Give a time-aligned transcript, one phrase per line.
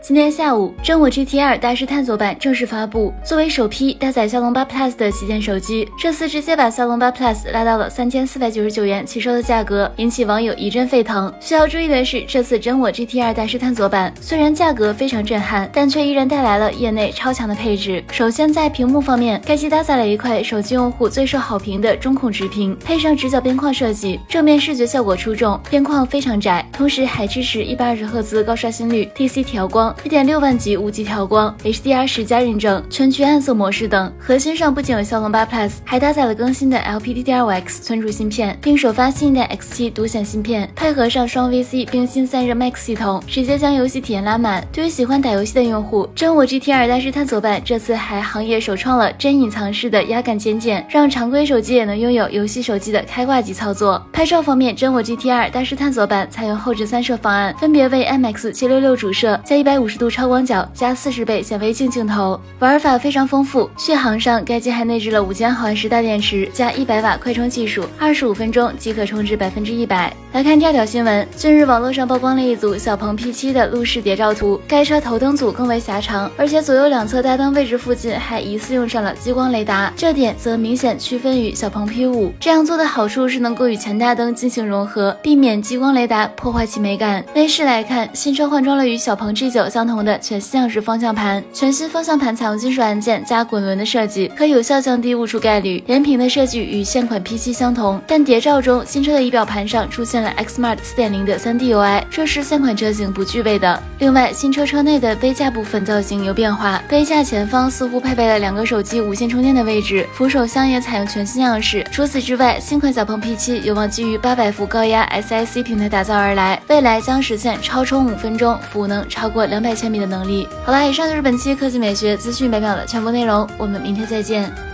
[0.00, 3.12] 今天下午，真我 GT 2大师探索版正式发布。
[3.24, 11.32] 作为首批搭载骁龙八 Plus 的旗舰手机，这次直接把骁龙八 Plus 拉到了三千四百九十九元起售的价格，引起网友一阵沸腾。
[11.40, 18.02] 需要注意的是，这次真我 GT 2大师探索版虽然价格非常震撼，但却依然带来了业内超强的配置。
[18.12, 29.87] 首先在屏幕方面，该机搭载了一块手机用户最受好评的中控直屏，配上直角边框设计，正面视觉效果出众，边框非常窄，同时还支持一百二十赫兹高刷新率、TC 调光。
[30.04, 34.12] 一点六万级无极调光、HDR 十加认证、全局暗色模式等。
[34.18, 44.62] 核心上不仅有骁龙八 Plus，还搭载了更新的 LPDDR5X 存储芯片，并首发新一代 X7 独显芯片，配合上双 VC 冰心散热 Max 系统，直接将游戏体验拉满。
[44.70, 54.04] 对于喜欢打游戏的用户，真我 GT 2大师探索版这次还行业首创了真隐藏式的压感肩键，让常规手机也能拥有游戏手机的开挂级操作。
[54.12, 59.77] 拍照方面，真我 GT 2大师探索版采用后置三摄方案，分别为 IMX766 主摄加一百。
[59.78, 63.70] 五十度超广角加四十倍显微镜镜头，玩法非常丰富。
[63.78, 70.12] 续航上，该机还内置了五千毫安时大电池加一百瓦快充技术，二十五分钟即可充至百分之一百。
[70.32, 82.32] 来看第二条新闻，近日网络上曝光了一组小鹏 P7 的路试谍照图，该车头灯组更为狭长，而且左右两侧大灯位置附近还疑似用上了激光雷达，这点则明显区分于小鹏 P5。
[82.38, 87.24] 这样做的好处是能够与前大灯进行融合，避免激光雷达破坏其美感。
[87.34, 89.67] 内饰来看，新车换装了与小鹏 G9。
[89.68, 95.84] 相同的全新样式方向盘，全新方向盘采用金属按键加滚轮的设计，可有效降低误触概率。
[95.86, 103.82] 连屏的设计与现款 P7 相同，但谍照中新车的仪表盘上出现了 Xmart 4.0的 3D UI，这是现款车型不具备的。
[103.98, 111.86] 另外，新车车内的杯架部分造型有变化，杯架前方似乎配备了两个手机无线充电的位置，扶手箱也采用全新样式。
[111.92, 119.57] 除此之外，新款小鹏 P7 有望基于800伏高压 SiC 平台打造而来，未来将实现超充五分钟，补能超过两。
[119.58, 120.48] 两百千米的能力。
[120.64, 124.67] 好了，以上就是本期科技美学资讯百秒的全部内容，我们明天再见。